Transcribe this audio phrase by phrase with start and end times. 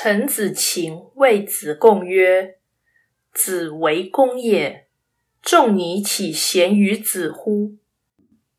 [0.00, 2.58] 陈子禽谓子贡曰
[3.34, 4.86] ：“子为公也，
[5.42, 7.74] 仲尼岂贤于子乎？”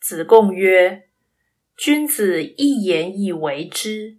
[0.00, 1.08] 子贡曰
[1.76, 4.18] ：“君子一言以为之，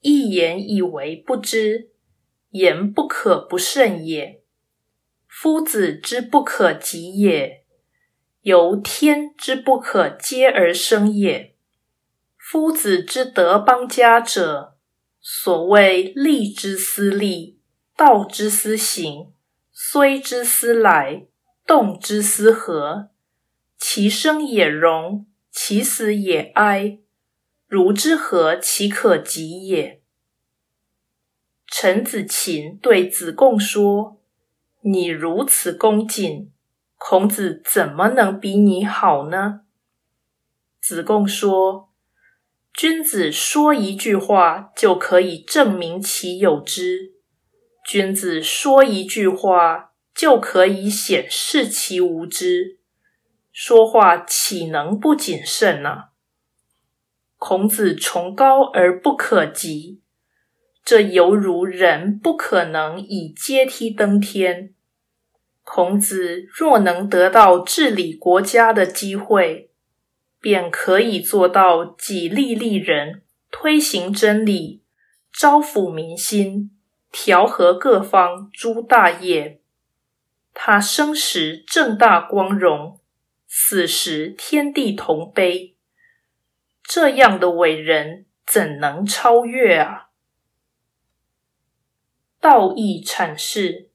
[0.00, 1.90] 一言以为不知，
[2.50, 4.42] 言不可不慎也。
[5.28, 7.62] 夫子之不可及也，
[8.40, 11.54] 由天之不可接而生也。
[12.36, 14.72] 夫子之德邦家者。”
[15.28, 17.58] 所谓利之思利，
[17.96, 19.32] 道之思行，
[19.72, 21.26] 虽之思来，
[21.66, 23.10] 动之思和。
[23.76, 27.00] 其生也荣，其死也哀。
[27.66, 30.00] 如之何其可及也？
[31.66, 34.20] 陈子禽对子贡说
[34.82, 36.52] ：“你如此恭谨，
[36.94, 39.62] 孔子怎么能比你好呢？”
[40.80, 41.90] 子贡说。
[42.76, 47.14] 君子说一句话就可以证明其有之，
[47.82, 52.78] 君子说一句话就可以显示其无知，
[53.50, 56.08] 说话岂能不谨慎呢？
[57.38, 60.02] 孔子崇高而不可及，
[60.84, 64.74] 这犹如人不可能以阶梯登天。
[65.64, 69.70] 孔子若能得到治理国家的机会，
[70.40, 74.82] 便可以做到己利利人，推行真理，
[75.32, 76.70] 招抚民心，
[77.10, 79.60] 调和各方诸大业。
[80.54, 83.00] 他生时正大光荣，
[83.46, 85.76] 死时天地同悲。
[86.82, 90.10] 这样的伟人怎能超越啊？
[92.40, 93.90] 道义阐释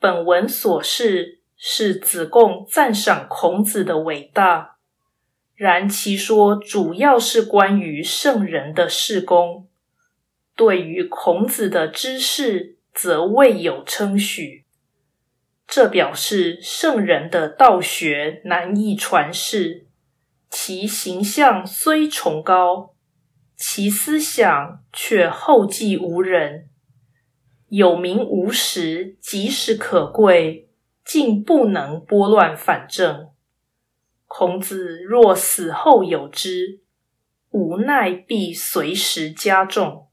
[0.00, 4.77] 本文所示是子贡赞赏孔子的伟大。
[5.58, 9.66] 然其说主要是关于圣人的事功，
[10.54, 14.64] 对于孔子的知识则未有称许。
[15.66, 19.88] 这表示圣人的道学难以传世，
[20.48, 22.94] 其形象虽崇高，
[23.56, 26.68] 其思想却后继无人。
[27.68, 30.68] 有名无实，即使可贵，
[31.04, 33.30] 竟不能拨乱反正。
[34.28, 36.82] 孔子若死后有之，
[37.50, 40.07] 无奈必随时加重。